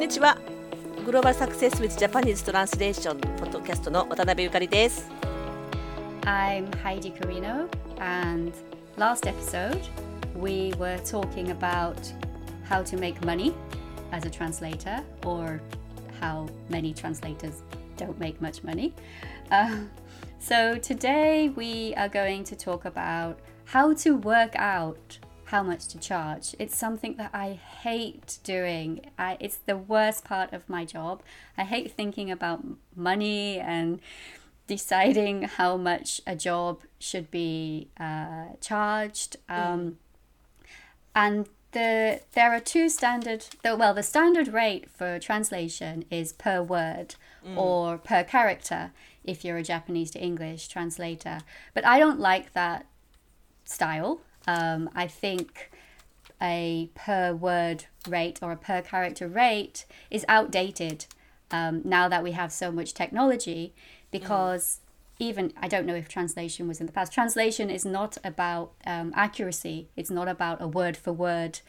[0.00, 0.38] にちは
[1.04, 5.08] グローバルサクセス with Japanese Translation ポッドキャストの渡辺ゆかりです
[6.22, 8.52] I'm Heidi Carino and
[8.96, 9.80] last episode
[10.34, 11.96] we were talking about
[12.68, 13.54] how to make money
[14.12, 15.60] as a translator or
[16.20, 17.62] how many translators
[17.96, 18.94] don't make much money.
[19.50, 19.84] Uh,
[20.38, 25.18] so today we are going to talk about how to work out
[25.51, 26.55] how much to charge.
[26.59, 29.01] It's something that I hate doing.
[29.19, 31.21] I, it's the worst part of my job.
[31.57, 32.63] I hate thinking about
[32.95, 33.99] money and
[34.67, 39.35] deciding how much a job should be uh, charged.
[39.49, 39.95] Um, mm.
[41.13, 43.45] And the there are two standard.
[43.61, 47.15] The, well, the standard rate for translation is per word
[47.45, 47.57] mm.
[47.57, 48.91] or per character
[49.25, 51.39] if you're a Japanese to English translator.
[51.73, 52.85] But I don't like that
[53.65, 54.21] style.
[54.47, 55.71] Um, I think
[56.41, 61.05] a per word rate or a per character rate is outdated
[61.51, 63.73] um, now that we have so much technology
[64.09, 64.79] because
[65.19, 65.25] mm.
[65.25, 67.13] even I don't know if translation was in the past.
[67.13, 71.59] Translation is not about um, accuracy, it's not about a word for word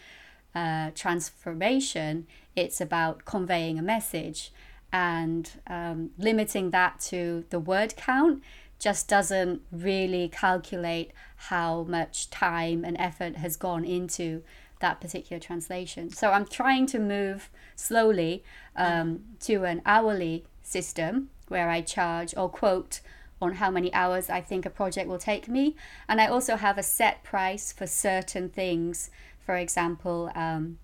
[0.55, 2.27] uh, transformation,
[2.57, 4.53] it's about conveying a message.
[4.95, 8.43] And um, limiting that to the word count
[8.83, 11.13] just doesn't really calculate
[11.49, 14.43] how much time and effort has gone into
[14.81, 16.11] that particular translation.
[16.11, 18.43] So I'm trying to move slowly
[18.75, 23.01] um, to an hourly system where I charge or quote
[23.41, 25.77] on how many hours I think a project will take me.
[26.09, 29.11] And I also have a set price for certain things,
[29.47, 30.79] for example, um,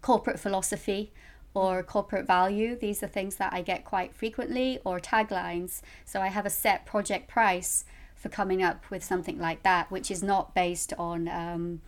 [0.00, 1.12] corporate philosophy
[1.54, 2.76] or corporate value.
[2.76, 5.82] These are things that I get quite frequently, or taglines.
[6.04, 10.10] So I have a set project price for coming up with something like that, which
[10.10, 11.80] is not based on um,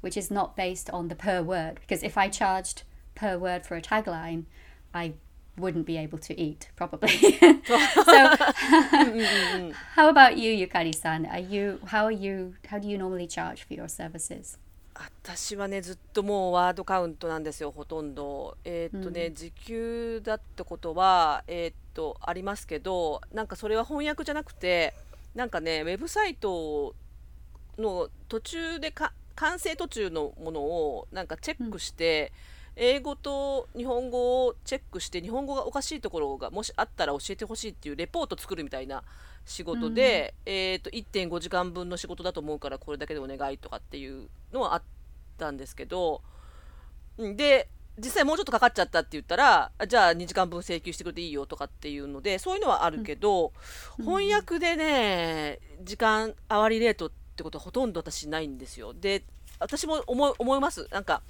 [0.00, 1.80] which is not based on the per word.
[1.80, 2.82] Because if I charged
[3.14, 4.44] per word for a tagline,
[4.92, 5.14] I
[5.56, 7.08] wouldn't be able to eat probably.
[7.66, 8.36] so,
[9.94, 11.26] how about you, Yukari-san?
[11.26, 14.58] Are you how are you how do you normally charge for your services?
[14.94, 18.56] 私はねずっともうワードカウントなんですよほとんど。
[18.64, 24.94] えー、っとね、うん、時給だってことはえー、っとありますけどなんかそれは翻訳じゃなくて
[25.34, 26.94] なんかねウェブサイト
[27.76, 32.32] の途中でか完成途中のものをなんかチェックして、
[32.76, 39.02] うん、英語と日本語をチェックして日本語がおかしいところがもしあったら教えてほしいっていうレポート作るみたいな
[39.44, 44.82] 仕事で、うん、えーと、1.5時間分の仕事だと思うからこれだけでお願いとかっていうのはあっ
[45.38, 46.22] たんですけど
[47.18, 53.52] で実際もうちょっとかかっちゃったって言ったらじゃあ2時間分請求してくれていいよとかっていうのでそういうのはあるけど、
[53.98, 58.94] うん、翻訳でね時間あわりレートってことはほとんど私ないんですよ。
[58.94, 59.22] で
[59.60, 60.88] 私も思思います。
[60.90, 61.22] なんか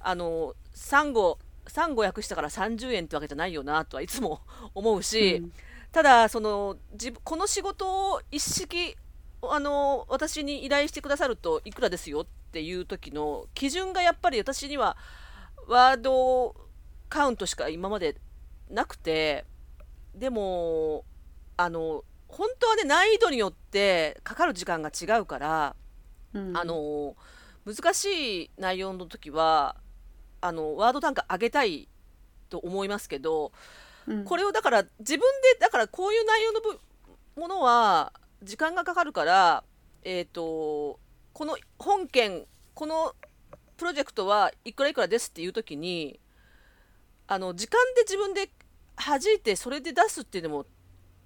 [0.00, 4.40] あのサンゴサンゴ訳したから30円ってわけじゃないよなとはいつも
[4.74, 5.52] 思うし、うん、
[5.96, 8.98] ただそのじこの仕事を一式
[9.40, 14.98] あの私に依頼してくださるといくらですよっていう時の基準がやっぱり私には
[15.66, 16.54] ワード
[17.08, 18.16] カウントしか今まで
[18.70, 19.46] なくて
[20.14, 21.06] でも
[21.56, 25.76] あの本当はね難易度によってかかる時間が違うから、
[26.34, 27.16] うん、あの
[27.64, 29.76] 難しい内容の時は
[30.42, 31.88] あのワード単価上げたい
[32.50, 33.52] と思いますけど、うん、
[34.24, 35.20] これをだから自分
[35.54, 36.60] でだからこういう内容の
[37.36, 38.12] ものは
[38.42, 39.64] 時間がかかるから
[40.04, 41.00] えっ、ー、と
[41.32, 42.44] この本件
[42.74, 43.14] この
[43.76, 46.20] プロジェクトはいくらいくらですっていう時に
[47.26, 48.50] あの時間で自分で
[48.96, 50.66] 弾いてそれで出すっていうのも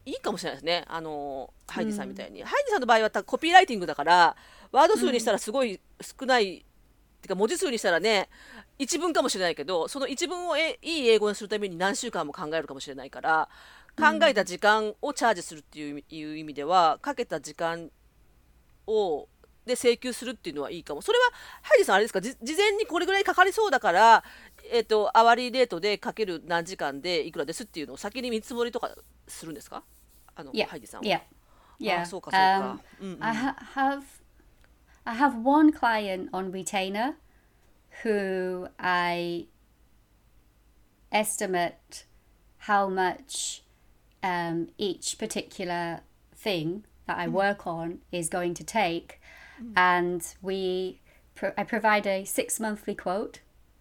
[0.07, 0.85] いいかもしれないですね。
[0.89, 4.37] あのハイディさんみたいに、うん、ハイディさんの場合はコピーライティングだから
[4.73, 6.61] ワード数にしたらすごい少ない、うん、っ
[7.21, 8.29] てか文字数にしたらね
[8.81, 13.49] 一文かもしれないけどその一文をえいい英語にするために何週間も考えるかもしれないから
[13.99, 17.91] 考えた時間をチャージするっていう意味ではかけた時間
[18.87, 19.29] を
[19.67, 21.25] で請求するっていうのはいいかもそれは
[21.61, 22.21] ハイジさんあれですか？
[22.23, 24.25] 事前にこれぐらいかかりそうだから
[24.73, 28.91] えっ、ー、とアワリーレートでかける何時間でいくらですっていうのを先に見積もりとか
[29.29, 29.83] するんですか？
[30.35, 30.67] あの、yeah.
[30.67, 31.07] ハイジさんは。
[31.07, 31.21] Yeah.
[31.79, 32.07] Yeah.
[32.07, 32.81] そうかそうか。
[33.01, 34.03] Um, うんうん、I have
[35.05, 37.15] I have one client on retainer
[38.03, 39.47] who I
[41.13, 42.05] estimate
[42.59, 43.63] how much
[44.23, 46.01] um, each particular
[46.35, 49.21] thing that I work on is going to take
[49.77, 51.01] and we
[51.35, 53.41] pro- I provide a six monthly quote.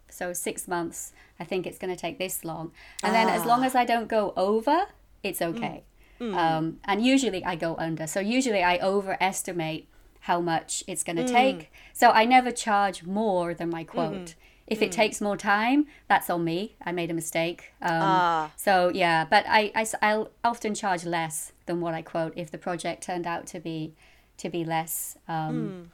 [0.09, 2.71] So six months, I think it's going to take this long,
[3.03, 4.87] and then as long as I don't go over,
[5.21, 5.83] it's okay.
[6.19, 6.35] Mm.
[6.35, 8.07] Um, and usually I go under.
[8.07, 9.87] So usually I overestimate
[10.21, 11.31] how much it's going to mm.
[11.31, 11.71] take.
[11.93, 14.35] So I never charge more than my quote.
[14.67, 16.75] If it takes more time, that's on me.
[16.85, 17.73] I made a mistake.
[17.81, 18.51] Um, Ah.
[18.55, 19.71] So yeah, but I,
[20.01, 23.59] I will often charge less than what I quote if the project turned out to
[23.59, 23.95] be
[24.37, 25.91] to be less um,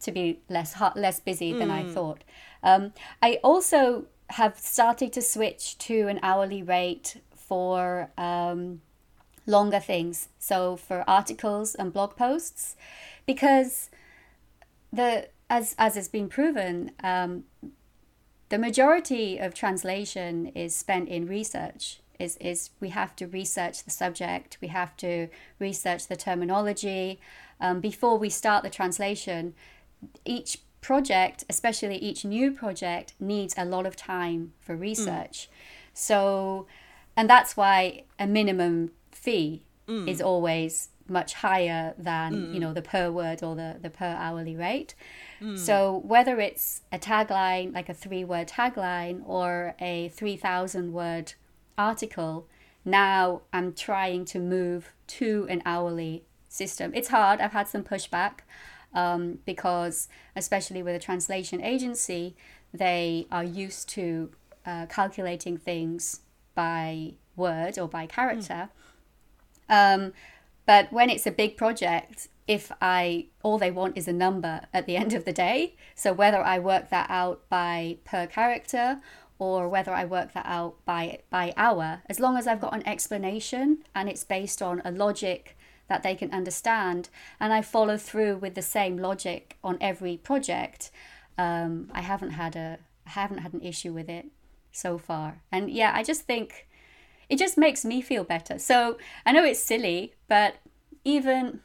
[0.00, 2.22] to be less hot, less busy than I thought.
[2.62, 8.80] Um, I also have started to switch to an hourly rate for um,
[9.46, 10.28] longer things.
[10.38, 12.76] So for articles and blog posts,
[13.26, 13.90] because
[14.92, 17.44] the as as has been proven, um,
[18.48, 22.00] the majority of translation is spent in research.
[22.18, 25.28] Is is we have to research the subject, we have to
[25.58, 27.20] research the terminology
[27.60, 29.54] um, before we start the translation.
[30.24, 35.48] Each project, especially each new project, needs a lot of time for research.
[35.94, 36.66] So,
[37.16, 38.90] and that's why a minimum
[39.22, 39.62] fee
[40.08, 44.56] is always much higher than you know the per word or the, the per hourly
[44.56, 44.94] rate.
[45.56, 45.76] So
[46.12, 51.34] whether it's a tagline like a three word tagline or a three thousand word
[51.76, 52.46] article,
[52.84, 54.82] now I'm trying to move
[55.18, 56.14] to an hourly
[56.48, 56.92] system.
[56.94, 57.40] It's hard.
[57.40, 58.34] I've had some pushback
[58.94, 59.22] um,
[59.52, 62.36] because, especially with a translation agency,
[62.72, 64.30] they are used to
[64.64, 66.20] uh, calculating things
[66.54, 68.68] by word or by character.
[69.72, 70.12] Um,
[70.66, 74.86] but when it's a big project, if I all they want is a number at
[74.86, 79.00] the end of the day, so whether I work that out by per character
[79.38, 82.86] or whether I work that out by by hour, as long as I've got an
[82.86, 85.56] explanation and it's based on a logic
[85.88, 87.08] that they can understand,
[87.40, 90.90] and I follow through with the same logic on every project,
[91.36, 94.26] um, I haven't had a I haven't had an issue with it
[94.70, 95.42] so far.
[95.50, 96.68] And yeah, I just think
[97.32, 98.58] it just makes me feel better.
[98.58, 100.56] So I know it's silly, but
[101.02, 101.60] even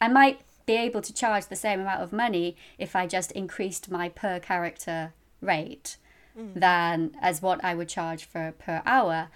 [0.00, 3.92] I might be able to charge the same amount of money if I just increased
[3.92, 5.98] my per character rate
[6.36, 6.52] mm.
[6.52, 9.28] than as what I would charge for per hour.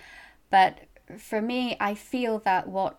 [0.50, 0.80] But
[1.16, 2.98] for me, I feel that what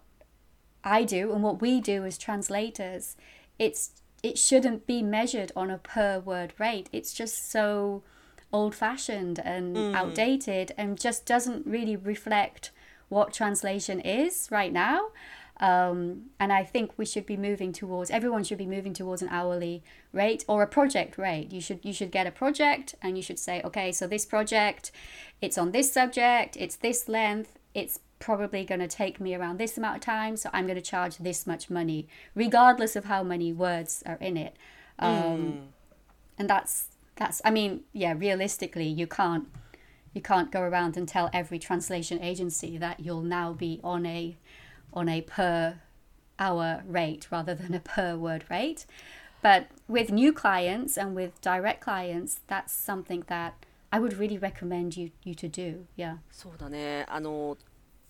[0.85, 3.17] I do and what we do as translators,
[3.59, 6.87] it's it shouldn't be measured on a per word rate.
[6.93, 8.03] It's just so
[8.53, 12.71] old fashioned and outdated and just doesn't really reflect
[13.09, 15.09] what translation is right now.
[15.59, 19.29] Um, and I think we should be moving towards everyone should be moving towards an
[19.29, 21.51] hourly rate or a project rate.
[21.51, 24.91] You should you should get a project and you should say, okay, so this project,
[25.41, 29.77] it's on this subject, it's this length, it's probably going to take me around this
[29.77, 33.53] amount of time, so I'm going to charge this much money, regardless of how many
[33.53, 34.55] words are in it.
[34.97, 35.09] Um,
[36.39, 39.48] And that's that's I mean, yeah, realistically, you can't
[40.14, 44.36] you can't go around and tell every translation agency that you'll now be on a
[44.92, 45.80] on a per
[46.38, 48.86] hour rate rather than a per word rate.
[49.42, 53.54] But with new clients and with direct clients, that's something that
[53.92, 55.86] I would really recommend you you to do.
[55.96, 56.18] Yeah.
[56.32, 57.56] そうだねあの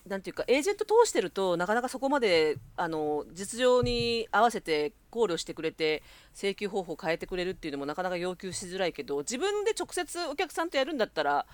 [0.07, 6.03] なんていうかエージェント通してるとなかなかそこまであの実情に合わせて考慮してくれて
[6.35, 11.45] 請求方法を変えてくれるっていうのもなかなか要求しづらいけど自分で直接お客さんとやるんだったら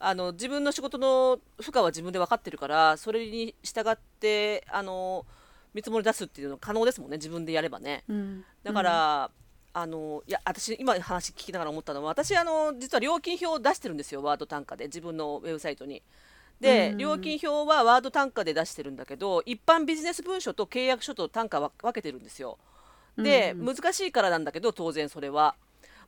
[0.00, 5.26] あの自分の仕事の負荷は自分で分かってるからそれに従ってあの
[5.74, 8.04] 見積もり出すっていうのは可能ですもんね自分でやればね。
[8.08, 8.42] Mm.
[8.64, 9.30] だから、
[9.74, 16.02] あのいや私今話聞きながら思ったのは私あの実は料金表を出してるんですよワード単価で自分のウェブサイトに。
[16.60, 22.58] で、料金表はワード単価で出してるんだけど一般ビジネス文書と契約書と単価は分けてるんですよ。
[23.16, 25.54] で、難しいからなんだけど当然それは。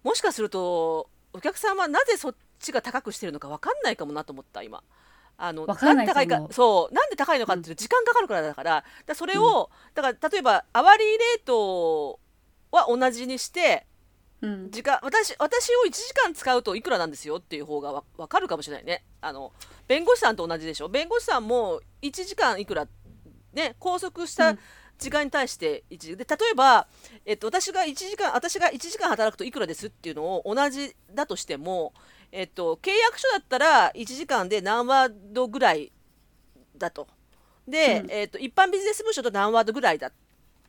[0.03, 4.83] もしかするとお客さんはなぜそっちが高くしてるのか分かんないかもなと思った今。
[5.43, 6.95] あのないんで高いかそう。
[6.95, 8.71] なんで高いのかっていうと時間かかるからだから。
[8.77, 12.21] だからそれを、だから例えばアワリーレート
[12.71, 13.87] は同じにして
[14.43, 14.71] うん。
[14.71, 19.05] 時間私私を1時間使うといくらなんですよっていう方がわ分かるかもしれないね。
[19.21, 19.53] あの
[19.87, 20.89] 弁護士さんと同じでしょ。
[20.89, 22.87] 弁護士さんも1時間いくら
[23.53, 24.57] ね拘束した
[24.99, 26.87] 時間に対して1時で例えば、
[27.25, 31.95] えっと、私が1時間私が1時間働くといくらですっていうのを同じだとしても、
[32.31, 35.91] えっと、契約書だったら1時間で何ワードぐらい
[36.77, 37.09] だと。
[37.67, 40.13] で、えっと、一般ビジネス文書と何ワードぐらいだっ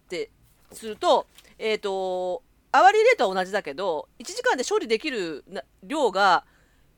[0.08, 0.30] て
[0.72, 6.46] するとえっとアワリーレートは同じだけど1時間で処理できるな量が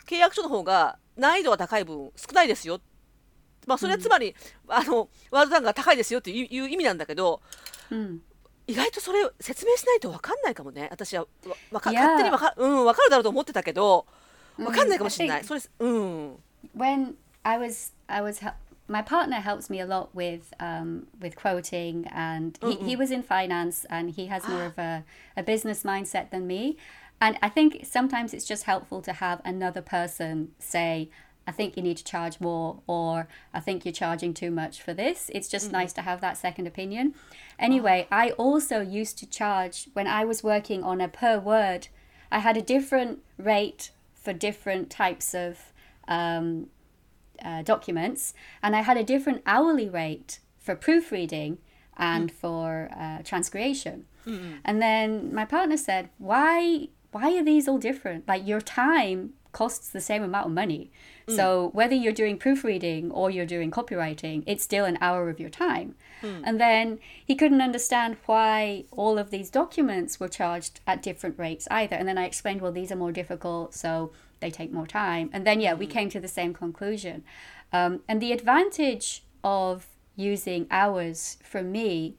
[0.07, 2.79] 契約書の方が難易度が高い分少ないですよ。
[3.65, 4.35] まあそれはつまり、
[4.67, 7.41] あのワード単価が高いですよっていう意味なんだけど
[7.89, 8.21] うん。
[8.65, 10.87] 意外とそれを説明しないと分かんないかもね。
[10.91, 14.05] 私はわわか.勝手に分か,、うん、分かるだろうと思ってたけど
[14.57, 16.35] 分かんないかもしれない、それうん。
[16.75, 18.39] When I was I was
[18.87, 23.23] my partner helps me a lot with um, with quoting, and he, he was in
[23.23, 25.03] finance, and he has more of a,
[25.37, 26.77] a business mindset than me.
[27.21, 31.09] And I think sometimes it's just helpful to have another person say,
[31.47, 34.93] I think you need to charge more, or I think you're charging too much for
[34.93, 35.29] this.
[35.33, 37.13] It's just nice to have that second opinion.
[37.59, 41.87] Anyway, I also used to charge when I was working on a per word,
[42.31, 45.71] I had a different rate for different types of
[46.07, 46.67] um,
[47.43, 51.57] uh, documents, and I had a different hourly rate for proofreading
[51.97, 54.03] and for uh, transcreation.
[54.63, 56.87] And then my partner said, "Why?
[57.11, 58.27] Why are these all different?
[58.27, 60.89] Like your time costs the same amount of money.
[61.27, 65.49] So whether you're doing proofreading or you're doing copywriting, it's still an hour of your
[65.49, 65.95] time."
[66.45, 71.67] And then he couldn't understand why all of these documents were charged at different rates
[71.69, 71.97] either.
[71.97, 74.11] And then I explained, well, these are more difficult, so
[74.43, 75.29] they take more time.
[75.33, 77.23] And then, yeah, we came to the same conclusion.
[77.71, 82.15] Um, and the advantage of using hours for me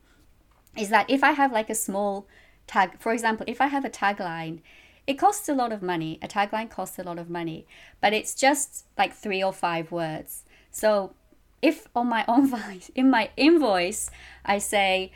[0.76, 2.26] is that if I have like a small
[2.66, 4.60] tag, for example, if I have a tagline,
[5.06, 6.18] it costs a lot of money.
[6.22, 7.66] A tagline costs a lot of money,
[8.00, 10.44] but it's just like three or five words.
[10.70, 11.12] So
[11.60, 14.10] if on my invoice, in my invoice,
[14.46, 15.12] I say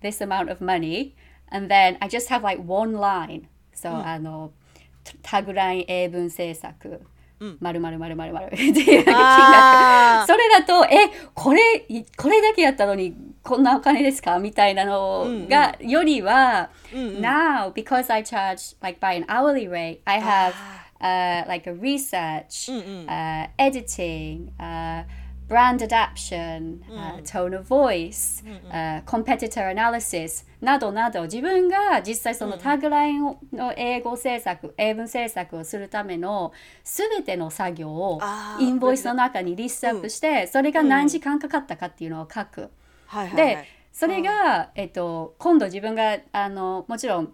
[0.00, 1.14] this amount of money,
[1.48, 3.48] and then I just have like one line.
[3.74, 4.52] So あの
[5.22, 7.00] タグライン英文制作。
[7.60, 20.54] まるまるまるまるまるっていう金あ額それだとえこれいこれだけやったのにこんなお金ですかみたいなのが、よりは、now because I charge like by an hourly rate I have
[21.00, 22.70] uh, like a research、
[23.06, 25.04] uh, editing、uh,
[25.48, 38.20] brand adaptation、uh, tone of voice、uh, competitor analysis などなど自分が実際そのタグラインの英語制作英文制作をするための全ての作業を
[38.58, 42.70] インボイスの中にリストアップして、それが何時間かかったかっていうのを書く。
[43.06, 43.36] はいはいはい。
[43.36, 47.32] でそれが、えっと、今度自分があのもちろん、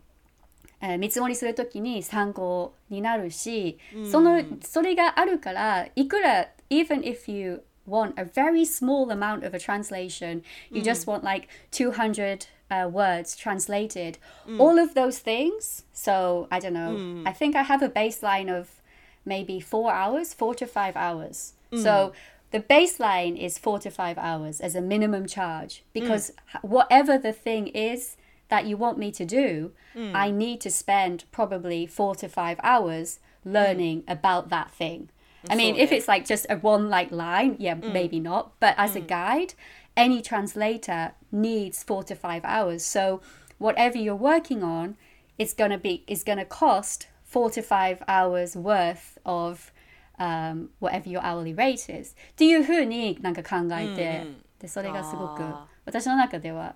[0.81, 3.79] えー見積もりするときに参考になるし、
[4.11, 10.43] そのそれがあるからいくら even if you want a very small amount of a translation.
[10.71, 11.11] You just hmm.
[11.11, 14.19] want like 200 uh, words translated.
[14.45, 14.61] Hmm.
[14.61, 16.97] All of those things so i don't know.
[16.97, 17.27] Hmm.
[17.27, 18.83] I think i have a baseline of
[19.25, 21.55] maybe four hours four to five hours.
[21.75, 22.13] So
[22.51, 27.33] the baseline is four to five hours as a minimum charge because h- whatever the
[27.33, 28.19] thing is
[28.51, 33.21] that you want me to do, I need to spend probably four to five hours
[33.43, 35.09] learning about that thing.
[35.50, 38.52] I mean, if So, it's like just a one like line, yeah, maybe not.
[38.60, 39.54] But as a guide,
[39.96, 42.84] any translator needs four to five hours.
[42.84, 43.22] So
[43.58, 44.96] whatever you're working on,
[45.38, 49.72] it's gonna be is gonna cost four to five hours worth of
[50.20, 54.28] um, whatever your hourly rate is っていうふうになんか考えて、
[54.60, 56.76] でそれがすごくあ私の中では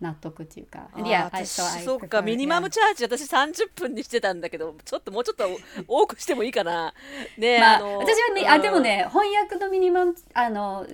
[0.00, 5.48] 納得っていうかあー Yeah, I, 私 so I そうかミニマム.チャージ私30分にしてたんだけどちょっともうちょっと
[5.86, 6.94] 多くしてもいいかな。
[7.36, 10.86] ねまあ、の私はね、あでもね翻訳のミニマムあの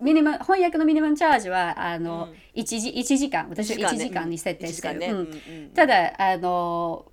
[0.00, 5.28] ミニマム翻訳のミニマムチャージはあの、一時一時間私は1時間に設定してる、
[5.74, 7.10] ただあの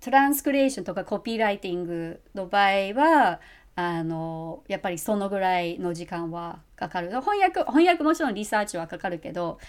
[0.00, 3.40] トランスクリエーションとかコピーライティングの場合は
[3.74, 9.59] あのやっぱりそのぐらいの時間はかかる翻訳翻訳もちろんリサーチはかかるけど、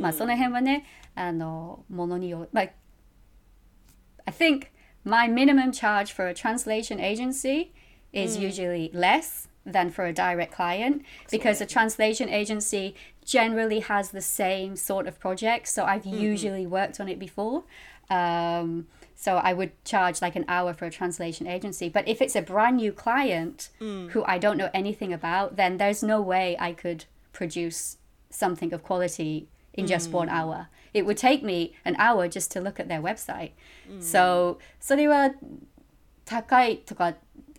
[0.00, 2.64] まあその辺はねあのものによる、まあ
[4.26, 4.68] I think
[5.04, 7.72] my minimum charge for a translation agency
[8.12, 14.20] is usually less than for a direct client because a translation agency generally has the
[14.20, 15.68] same sort of project.
[15.68, 17.64] So I've usually worked on it before.
[18.08, 21.88] Um, so I would charge like an hour for a translation agency.
[21.90, 26.02] But if it's a brand new client who I don't know anything about, then there's
[26.02, 27.98] no way I could produce
[28.30, 30.68] something of quality in just one hour.
[30.94, 33.52] It would take me an hour just to look at their website.
[34.00, 35.32] So それは
[36.24, 37.14] 高いとか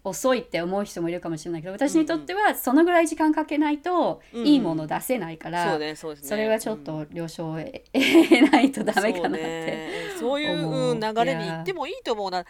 [0.09, 6.29] 遅いって思う人もいるかもしれないけど私にとってはそのぐらい時間かけないといいもの出せないから、そうねそうですね。
[6.29, 10.15] それはちょっと了承を得得ないとダメかなって。
[10.19, 10.39] そうね。
[10.39, 12.45] そういう流れに行ってもいいと思うな。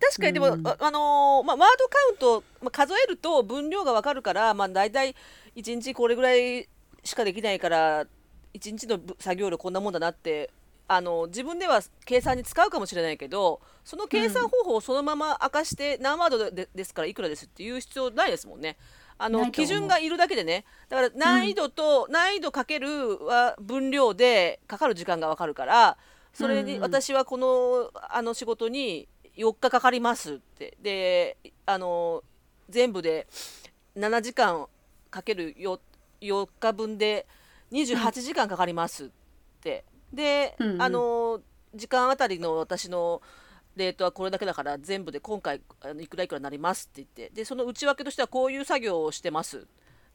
[0.00, 5.14] 確かにでも、ああのーまあ、ワードカウント、まあ、数えると分量がわかるから、まあ、大体
[5.56, 6.68] 1日これぐらい
[7.04, 8.06] しかできないから
[8.54, 10.50] 1日のぶ作業量こんなもんだなって
[10.92, 18.76] あの自分では計算に使うかもしれないけどその計算方法をそのまま明かして何ワードでですからいくらですっていう必要ないですもんね。
[19.16, 20.64] あの基準がいるだけでね。
[20.88, 25.96] だから難易度と、難易度かけるは分量でかかる時間がわかるから
[26.32, 29.06] それに私はこのあの仕事に
[29.36, 30.76] 4日かかりますって。
[30.82, 32.24] であの
[32.68, 33.28] 全部で
[33.96, 34.66] 7時間
[35.08, 35.78] かける 4,
[36.20, 37.28] 4日分で
[37.70, 39.08] 28時間かかりますっ
[39.60, 40.82] て、で、うんうん。
[40.82, 41.40] あの
[41.74, 43.22] 時間あたりの私の
[43.76, 49.62] レートはこれだけだから全部で今回あのいくらいくらになりますって言ってでその内訳としてはこういう作業をしてますっ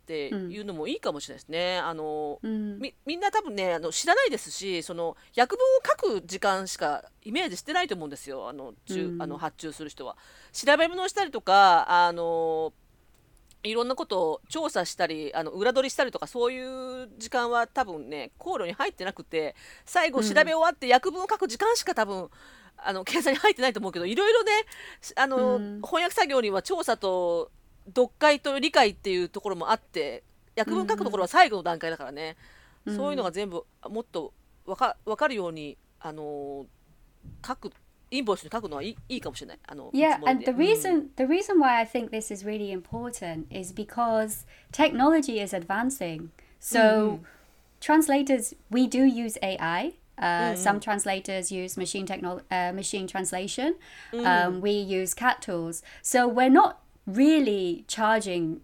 [0.05, 1.79] ていうのもいいかもしれないですね。
[1.79, 2.77] あのうん。
[2.79, 8.47] みみんな多分ねあの知らないですしその訳文を書く時間しかイメージしてないと思うんですよ。
[8.47, 9.21] あの中、うん。
[9.21, 10.15] あの発注する人は。
[10.51, 12.73] 調べ物をしたりとかあの
[13.65, 19.55] いろんなことを調査したりあの裏取りしたりとかそういう時間は多分ね考慮に入ってなくて
[19.85, 22.29] 最後うん調べ終わって訳文を書く時間しか多分
[22.77, 24.51] あの計算に入ってないと思うけどいろいろね
[25.15, 25.81] あの、うん。
[25.81, 27.51] 翻訳作業には調査と
[27.87, 30.23] 読解と理解っていうところもあって
[30.57, 32.37] 訳文書くところは最後の段階だからね、
[32.85, 32.95] うん。
[32.95, 34.33] そういうのが全部もっと
[34.65, 36.65] わかわかるようにあの
[37.45, 37.71] 書く
[39.93, 44.45] yeah, and the reason the reason why I think this is really important is because
[44.71, 46.31] technology is advancing.
[46.59, 47.23] So mm-hmm.
[47.81, 49.93] translators, we do use AI.
[50.17, 50.61] Uh, mm-hmm.
[50.61, 53.75] Some translators use machine technol uh, machine translation.
[54.13, 54.25] Mm-hmm.
[54.25, 55.83] Um, we use CAT tools.
[56.01, 58.61] So we're not really charging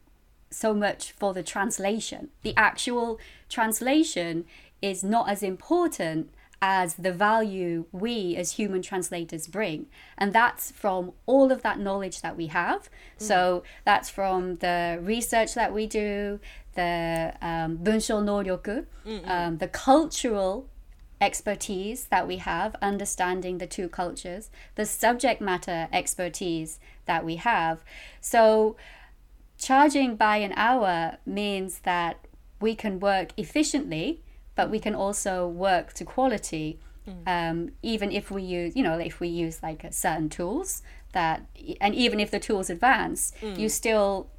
[0.50, 2.30] so much for the translation.
[2.44, 3.20] The actual
[3.50, 4.46] translation
[4.82, 6.30] is not as important
[6.62, 9.88] as the value we as human translators bring.
[10.18, 12.82] And that's from all of that knowledge that we have.
[12.84, 12.90] Mm.
[13.18, 16.40] So that's from the research that we do,
[16.76, 18.86] the um, bunsho noryoku,
[19.26, 20.68] um, the cultural
[21.20, 27.84] expertise that we have, understanding the two cultures, the subject matter expertise that we have.
[28.20, 28.76] So
[29.58, 32.26] charging by an hour means that
[32.60, 34.22] we can work efficiently
[34.56, 36.80] but we can also work to quality.
[37.08, 37.28] Mm.
[37.28, 41.46] Um, even if we use, you know, if we use like certain tools that,
[41.80, 43.58] and even if the tools advance, mm.
[43.58, 44.30] you still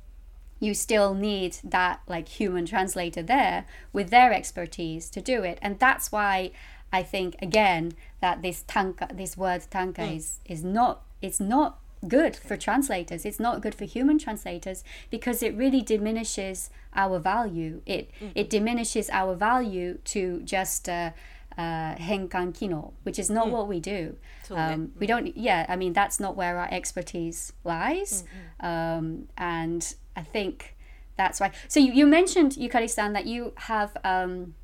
[0.60, 5.58] you still need that like human translator there with their expertise to do it.
[5.60, 6.52] And that's why
[6.92, 10.16] i think again that this tanka this word tanka mm.
[10.16, 13.24] is is not it's not good for translators.
[13.24, 17.82] It's not good for human translators because it really diminishes our value.
[17.86, 18.32] It mm-hmm.
[18.34, 20.88] it diminishes our value to just.
[20.88, 21.10] Uh,
[21.58, 23.50] uh, henkan kino, which is not mm.
[23.50, 24.16] what we do.
[24.50, 28.24] Um, we don't, yeah, I mean, that's not where our expertise lies.
[28.60, 28.66] Mm-hmm.
[28.66, 30.76] Um, and I think
[31.16, 31.52] that's why.
[31.68, 34.54] So you, you mentioned, Yukari san, that you have um,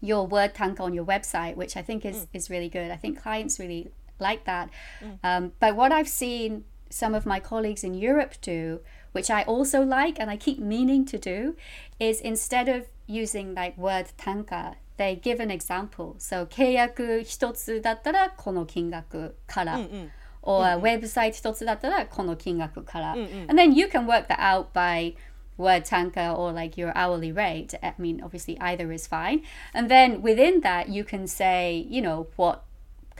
[0.00, 2.26] your word tanka on your website, which I think is, mm.
[2.32, 2.90] is really good.
[2.90, 3.90] I think clients really
[4.20, 4.70] like that.
[5.02, 5.18] Mm.
[5.22, 8.80] Um, but what I've seen some of my colleagues in Europe do,
[9.12, 11.56] which I also like and I keep meaning to do,
[11.98, 16.16] is instead of using like word tanka, they give an example.
[16.18, 19.76] So 契約一つだったらこの金額から。
[19.76, 20.10] うんうん mm, mm.
[20.42, 20.80] or mm-hmm.
[20.80, 23.14] website 一つだったらこの金額から。
[23.14, 23.50] Mm-hmm.
[23.50, 25.14] And then you can work that out by
[25.58, 27.74] word tanka or like your hourly rate.
[27.82, 29.42] I mean, obviously either is fine.
[29.74, 32.64] And then within that, you can say, you know, what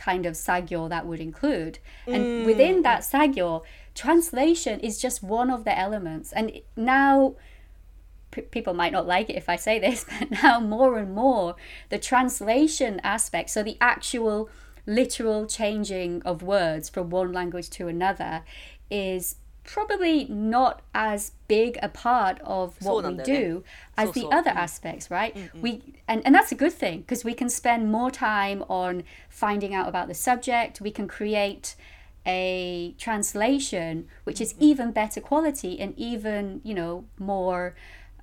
[0.01, 1.79] kind of sagyo that would include.
[2.07, 3.11] And within that mm.
[3.11, 6.31] sagyo translation is just one of the elements.
[6.33, 7.35] And now
[8.31, 11.55] p- people might not like it if I say this, but now more and more
[11.89, 14.49] the translation aspect, so the actual
[14.87, 18.43] literal changing of words from one language to another,
[18.89, 23.63] is probably not as big a part of what we do
[23.97, 25.35] as the other aspects right?
[25.61, 29.73] We and, and that's a good thing because we can spend more time on finding
[29.73, 30.81] out about the subject.
[30.81, 31.75] We can create
[32.25, 37.75] a translation which is even better quality and even you know more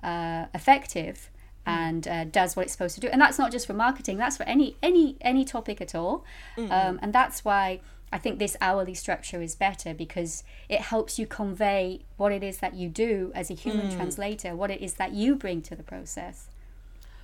[0.03, 1.29] uh, effective
[1.65, 3.07] and uh, does what it's supposed to do.
[3.09, 6.25] And that's not just for marketing that's for any any any topic at all.
[6.57, 11.27] Um, and that's why i think this hourly structure is better because it helps you
[11.27, 15.13] convey what it is that you do as a human translator what it is that
[15.13, 16.49] you bring to the process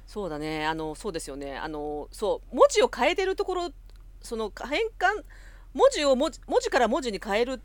[0.08, 3.72] そうだねあのそうですよねあのそう文字を変えてるところ
[4.22, 5.24] その変換
[5.74, 7.62] 文字を文字文字から文字に変える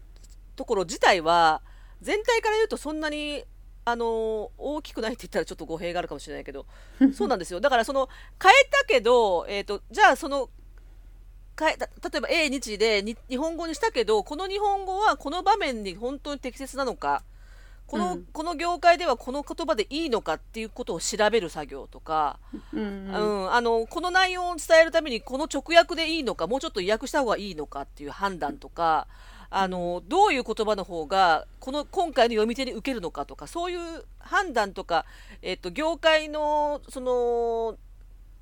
[0.56, 1.62] ところ自体は
[2.00, 3.44] 全体から言うとそんなに
[3.84, 6.66] あの大きくないって言ったらちょっと語弊があるかもしれないけど
[7.14, 8.08] そうなんですよだからその
[8.42, 10.50] 変えたけど、えー、とじゃあその
[11.68, 11.76] 例
[12.16, 17.22] えば A 日でに日本語にしたけどこの日本語はこの場面に本当に適切なのか
[17.86, 18.24] この,、うん。
[18.32, 22.38] この業界ではこの言葉でいいのかっていうことを調べる作業とか、
[22.72, 23.10] うん
[23.50, 29.08] あのこの内容を伝えるためにこの直訳でいいのかもうちょっと意訳した方がいいのかっていう判断とか
[29.50, 35.04] あのどういう言葉の方がこの今回の読み手に受けるのかとかそういう判断とか、
[35.42, 37.76] えっと業界のその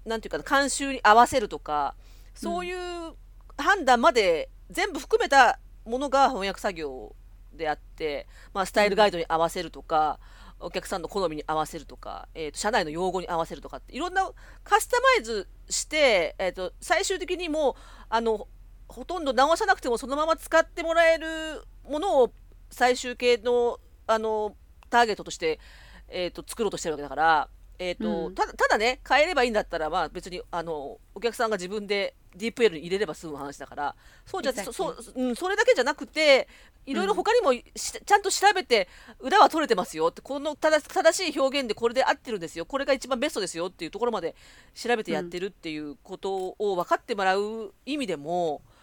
[0.05, 1.95] なんていうかな慣習に合わせるとか
[2.39, 3.15] そういう
[3.57, 7.17] 判断まで全部含めたものが翻訳作業
[7.53, 10.21] であって、まあ、スタイルガイドに合わせるとか、
[10.61, 14.29] お客さんの好みに合わせるとか、えー、と社内の用語に合わせるとかっていろんな
[14.65, 17.77] カスタマイズして、えー、と最終的にも
[18.09, 18.49] あの
[18.89, 22.33] ほとんど直さなくてもそのまま使ってもらえるものを
[22.71, 24.57] 最終形のあの
[24.91, 25.61] ターゲットとして、
[26.09, 27.49] えー、と作ろうとしてるわけだから、
[27.79, 33.95] えーと、うん、たただね変えればいいんだったら、まあ、別にあのお客さんが自分で DeepL に入れれば済む話だから。
[34.27, 34.65] そうじゃ、exactly.
[34.65, 36.49] そそ,、うん、それだけじゃなくて
[36.87, 38.89] いろいろ他にも、うん、ちゃんと調べて
[39.21, 42.65] 裏は取れてますよってこの正しい表現でこれで合ってるんですよ。
[42.67, 44.35] これが一番ベストですよっていうところまで
[44.75, 48.78] 調べてやってるっていうことを分かってもらう意味でも、うん、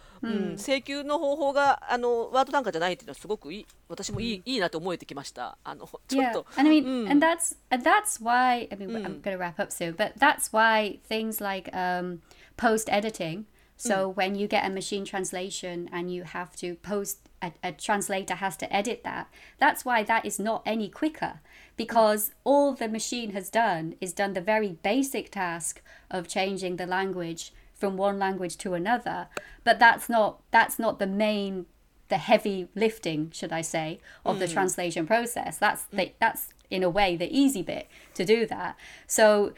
[0.57, 6.45] 請求の方法があのワード単価じゃないっていうのはすごくいい私もいい,、いいなと思えてきましたあのちょっと。
[6.55, 6.59] Yeah.
[6.59, 9.71] And I mean, and that's and that's why I mean I'm going to wrap up
[9.71, 12.21] soon, but that's why things like um,
[12.55, 13.45] post editing.
[13.77, 18.35] So when you get a machine translation and you have to post a, a, translator
[18.35, 19.27] has to edit that.
[19.57, 21.39] That's why that is not any quicker
[21.75, 26.85] because all the machine has done is done the very basic task of changing the
[26.85, 29.28] language from one language to another
[29.64, 31.66] but that's not that's not the main
[32.08, 34.40] the heavy lifting should i say of mm.
[34.40, 35.56] the translation process.
[35.56, 38.76] That's the, that's in a way the easy bit to do that.
[39.06, 39.52] So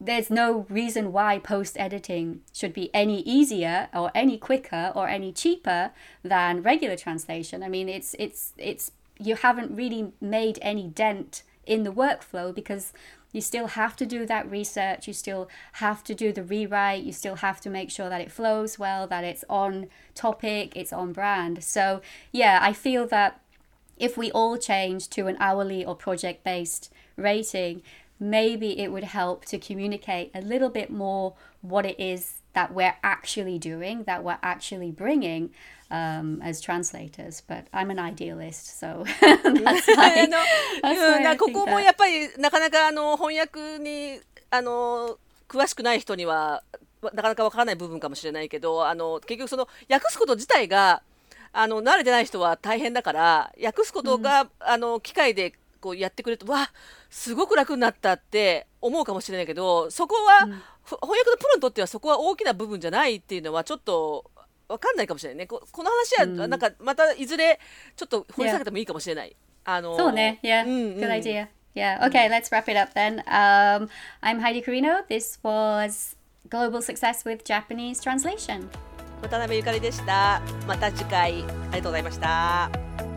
[0.00, 5.32] there's no reason why post editing should be any easier or any quicker or any
[5.32, 5.92] cheaper
[6.24, 7.62] than regular translation.
[7.62, 12.92] I mean it's it's it's you haven't really made any dent in the workflow because
[13.32, 17.12] you still have to do that research, you still have to do the rewrite, you
[17.12, 21.12] still have to make sure that it flows well, that it's on topic, it's on
[21.12, 21.64] brand.
[21.64, 23.40] So, yeah, I feel that
[23.98, 27.82] if we all change to an hourly or project based rating,
[28.20, 32.96] maybe it would help to communicate a little bit more what it is that we're
[33.02, 35.50] actually doing, that we're actually bringing
[35.92, 37.42] um, as translators.
[37.46, 40.26] But I'm an idealist, so that's why,
[40.82, 44.18] あここもやっぱりなかなかあの翻訳に
[44.50, 46.64] あの詳しくない人には
[47.02, 51.02] なかなかわからない部分かもしれないけどあの結局その訳すこと自体が
[51.52, 56.70] あの慣れてない人は大変だから訳すことが、うん、あの機械でこうやってくれるとわ
[57.10, 60.50] すごく楽になったって思うかもしれないけどそこは、うん、
[60.84, 64.30] 翻訳のプロにとってはそこは大きな部分じゃないっていうのはちょっと
[64.72, 67.60] わかんないかもしれないねここの話はなんかまたいずれ
[67.96, 69.36] ちょっと掘り下げてもいいかもしれない。
[69.64, 70.40] あのそうね。
[70.42, 70.64] Yeah.
[70.64, 71.48] Good idea.
[71.74, 72.00] Yeah.
[72.06, 73.22] Okay, let's wrap it up then.
[73.26, 73.88] Um,
[74.22, 75.02] I'm Heidi Carino.
[75.08, 76.16] This was
[76.48, 78.68] Global Success with Japanese Translation.
[79.22, 80.42] 渡辺ゆかりでした。
[80.66, 83.11] また次回ありがとうございました。